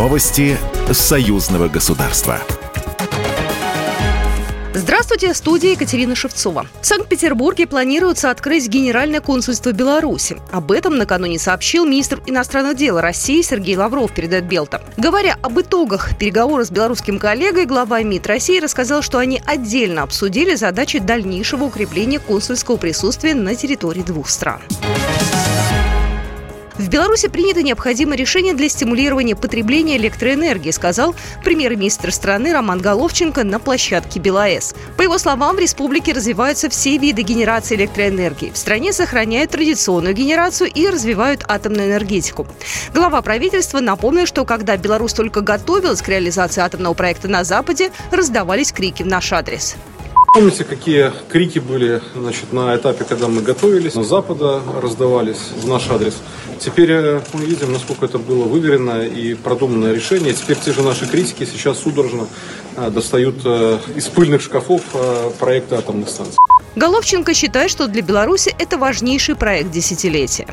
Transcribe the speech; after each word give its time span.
Новости 0.00 0.56
союзного 0.90 1.68
государства. 1.68 2.40
Здравствуйте, 4.72 5.34
студия 5.34 5.72
Екатерина 5.72 6.14
Шевцова. 6.14 6.66
В 6.80 6.86
Санкт-Петербурге 6.86 7.66
планируется 7.66 8.30
открыть 8.30 8.66
Генеральное 8.66 9.20
консульство 9.20 9.72
Беларуси. 9.72 10.38
Об 10.52 10.72
этом 10.72 10.96
накануне 10.96 11.38
сообщил 11.38 11.84
министр 11.84 12.22
иностранных 12.24 12.78
дел 12.78 12.98
России 12.98 13.42
Сергей 13.42 13.76
Лавров, 13.76 14.14
передает 14.14 14.46
Белта. 14.46 14.80
Говоря 14.96 15.36
об 15.42 15.60
итогах 15.60 16.16
переговоров 16.16 16.68
с 16.68 16.70
белорусским 16.70 17.18
коллегой, 17.18 17.66
глава 17.66 18.02
МИД 18.02 18.26
России 18.26 18.58
рассказал, 18.58 19.02
что 19.02 19.18
они 19.18 19.42
отдельно 19.44 20.02
обсудили 20.02 20.54
задачи 20.54 20.98
дальнейшего 20.98 21.64
укрепления 21.64 22.20
консульского 22.20 22.78
присутствия 22.78 23.34
на 23.34 23.54
территории 23.54 24.00
двух 24.00 24.30
стран. 24.30 24.62
В 26.80 26.88
Беларуси 26.88 27.28
принято 27.28 27.62
необходимое 27.62 28.16
решение 28.16 28.54
для 28.54 28.70
стимулирования 28.70 29.36
потребления 29.36 29.98
электроэнергии, 29.98 30.70
сказал 30.70 31.14
премьер-министр 31.44 32.10
страны 32.10 32.54
Роман 32.54 32.80
Головченко 32.80 33.44
на 33.44 33.58
площадке 33.58 34.18
БелАЭС. 34.18 34.74
По 34.96 35.02
его 35.02 35.18
словам, 35.18 35.56
в 35.56 35.58
республике 35.58 36.14
развиваются 36.14 36.70
все 36.70 36.96
виды 36.96 37.20
генерации 37.20 37.74
электроэнергии. 37.74 38.50
В 38.52 38.56
стране 38.56 38.94
сохраняют 38.94 39.50
традиционную 39.50 40.14
генерацию 40.14 40.70
и 40.70 40.88
развивают 40.88 41.44
атомную 41.46 41.90
энергетику. 41.90 42.46
Глава 42.94 43.20
правительства 43.20 43.80
напомнил, 43.80 44.24
что 44.24 44.46
когда 44.46 44.78
Беларусь 44.78 45.12
только 45.12 45.42
готовилась 45.42 46.00
к 46.00 46.08
реализации 46.08 46.62
атомного 46.62 46.94
проекта 46.94 47.28
на 47.28 47.44
Западе, 47.44 47.92
раздавались 48.10 48.72
крики 48.72 49.02
в 49.02 49.06
наш 49.06 49.34
адрес. 49.34 49.76
Помните, 50.32 50.62
какие 50.62 51.12
крики 51.28 51.58
были 51.58 52.00
значит, 52.14 52.52
на 52.52 52.76
этапе, 52.76 53.04
когда 53.04 53.26
мы 53.26 53.42
готовились, 53.42 53.94
с 53.94 54.06
Запада 54.06 54.62
раздавались 54.80 55.38
в 55.56 55.66
наш 55.66 55.90
адрес. 55.90 56.18
Теперь 56.60 56.90
э, 56.92 57.20
мы 57.32 57.44
видим, 57.44 57.72
насколько 57.72 58.04
это 58.04 58.18
было 58.18 58.44
выверенное 58.44 59.06
и 59.08 59.34
продуманное 59.34 59.92
решение. 59.92 60.32
Теперь 60.32 60.56
те 60.56 60.72
же 60.72 60.82
наши 60.82 61.06
критики 61.08 61.44
сейчас 61.44 61.80
судорожно 61.80 62.28
э, 62.76 62.90
достают 62.90 63.40
э, 63.44 63.78
из 63.96 64.06
пыльных 64.06 64.40
шкафов 64.40 64.82
проекты 65.40 65.74
атомных 65.74 66.08
станций. 66.08 66.36
Головченко 66.76 67.34
считает, 67.34 67.70
что 67.70 67.88
для 67.88 68.02
Беларуси 68.02 68.54
это 68.56 68.78
важнейший 68.78 69.34
проект 69.34 69.72
десятилетия. 69.72 70.46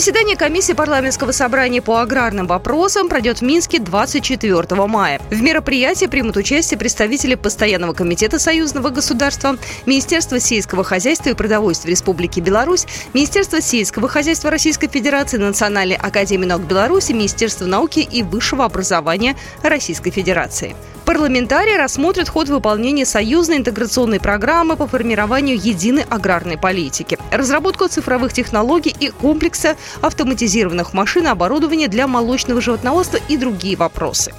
Заседание 0.00 0.34
комиссии 0.34 0.72
парламентского 0.72 1.30
собрания 1.30 1.82
по 1.82 1.98
аграрным 1.98 2.46
вопросам 2.46 3.10
пройдет 3.10 3.40
в 3.40 3.42
Минске 3.42 3.78
24 3.78 4.86
мая. 4.86 5.20
В 5.28 5.42
мероприятии 5.42 6.06
примут 6.06 6.38
участие 6.38 6.78
представители 6.78 7.34
Постоянного 7.34 7.92
комитета 7.92 8.38
союзного 8.38 8.88
государства, 8.88 9.58
Министерства 9.84 10.40
сельского 10.40 10.84
хозяйства 10.84 11.28
и 11.28 11.34
продовольствия 11.34 11.90
Республики 11.90 12.40
Беларусь, 12.40 12.86
Министерства 13.12 13.60
сельского 13.60 14.08
хозяйства 14.08 14.50
Российской 14.50 14.88
Федерации, 14.88 15.36
Национальной 15.36 15.96
академии 15.96 16.46
наук 16.46 16.62
Беларуси, 16.62 17.12
Министерства 17.12 17.66
науки 17.66 18.00
и 18.00 18.22
высшего 18.22 18.64
образования 18.64 19.36
Российской 19.62 20.12
Федерации. 20.12 20.76
Парламентарии 21.10 21.76
рассмотрят 21.76 22.28
ход 22.28 22.48
выполнения 22.48 23.04
союзной 23.04 23.56
интеграционной 23.56 24.20
программы 24.20 24.76
по 24.76 24.86
формированию 24.86 25.56
единой 25.56 26.04
аграрной 26.08 26.56
политики, 26.56 27.18
разработку 27.32 27.88
цифровых 27.88 28.32
технологий 28.32 28.94
и 28.96 29.08
комплекса 29.08 29.76
автоматизированных 30.02 30.94
машин 30.94 31.26
и 31.26 31.30
оборудования 31.30 31.88
для 31.88 32.06
молочного 32.06 32.60
животноводства 32.60 33.18
и 33.28 33.36
другие 33.36 33.76
вопросы. 33.76 34.32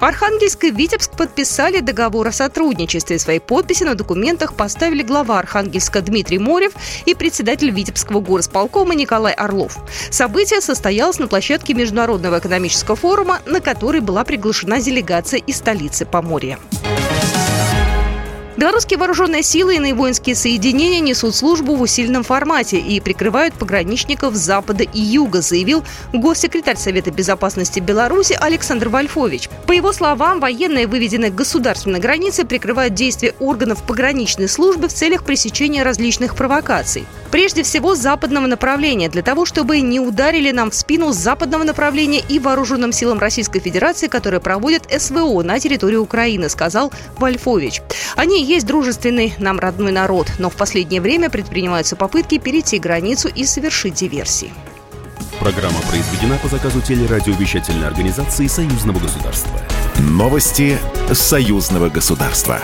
Архангельск 0.00 0.64
и 0.64 0.70
Витебск 0.70 1.16
подписали 1.16 1.80
договор 1.80 2.28
о 2.28 2.32
сотрудничестве. 2.32 3.18
Свои 3.18 3.38
подписи 3.38 3.84
на 3.84 3.94
документах 3.94 4.54
поставили 4.54 5.02
глава 5.02 5.38
Архангельска 5.38 6.02
Дмитрий 6.02 6.38
Морев 6.38 6.72
и 7.06 7.14
председатель 7.14 7.70
Витебского 7.70 8.20
горосполкома 8.20 8.94
Николай 8.94 9.32
Орлов. 9.32 9.78
Событие 10.10 10.60
состоялось 10.60 11.18
на 11.18 11.28
площадке 11.28 11.72
Международного 11.72 12.38
экономического 12.38 12.96
форума, 12.96 13.40
на 13.46 13.60
который 13.60 14.00
была 14.00 14.24
приглашена 14.24 14.80
делегация 14.80 15.40
из 15.40 15.56
столицы 15.56 16.04
Поморья. 16.04 16.58
Белорусские 18.56 18.98
вооруженные 18.98 19.42
силы 19.42 19.74
и 19.74 19.76
иные 19.76 19.92
воинские 19.92 20.34
соединения 20.34 21.00
несут 21.00 21.34
службу 21.34 21.76
в 21.76 21.82
усиленном 21.82 22.22
формате 22.22 22.78
и 22.78 23.00
прикрывают 23.00 23.52
пограничников 23.52 24.34
запада 24.34 24.82
и 24.82 24.98
юга, 24.98 25.42
заявил 25.42 25.84
госсекретарь 26.14 26.78
Совета 26.78 27.10
безопасности 27.10 27.80
Беларуси 27.80 28.34
Александр 28.40 28.88
Вольфович. 28.88 29.50
По 29.66 29.72
его 29.72 29.92
словам, 29.92 30.40
военные, 30.40 30.86
выведенные 30.86 31.30
к 31.30 31.34
государственной 31.34 32.00
границе, 32.00 32.46
прикрывают 32.46 32.94
действия 32.94 33.34
органов 33.40 33.82
пограничной 33.82 34.48
службы 34.48 34.88
в 34.88 34.94
целях 34.94 35.24
пресечения 35.24 35.82
различных 35.82 36.34
провокаций. 36.34 37.04
Прежде 37.30 37.62
всего, 37.62 37.94
западного 37.94 38.46
направления, 38.46 39.10
для 39.10 39.20
того, 39.20 39.44
чтобы 39.44 39.80
не 39.80 40.00
ударили 40.00 40.50
нам 40.52 40.70
в 40.70 40.74
спину 40.74 41.12
с 41.12 41.16
западного 41.16 41.64
направления 41.64 42.22
и 42.26 42.38
вооруженным 42.38 42.92
силам 42.92 43.18
Российской 43.18 43.60
Федерации, 43.60 44.06
которые 44.06 44.40
проводят 44.40 44.84
СВО 44.90 45.42
на 45.42 45.60
территории 45.60 45.96
Украины, 45.96 46.48
сказал 46.48 46.90
Вольфович. 47.18 47.82
Они 48.14 48.45
есть 48.46 48.66
дружественный 48.66 49.34
нам 49.38 49.58
родной 49.58 49.92
народ, 49.92 50.30
но 50.38 50.48
в 50.48 50.56
последнее 50.56 51.00
время 51.00 51.28
предпринимаются 51.28 51.96
попытки 51.96 52.38
перейти 52.38 52.78
границу 52.78 53.28
и 53.28 53.44
совершить 53.44 53.94
диверсии. 53.94 54.52
Программа 55.40 55.80
произведена 55.90 56.38
по 56.38 56.48
заказу 56.48 56.80
телерадиовещательной 56.80 57.86
организации 57.86 58.46
Союзного 58.46 58.98
государства. 58.98 59.60
Новости 59.98 60.78
Союзного 61.12 61.88
государства. 61.88 62.60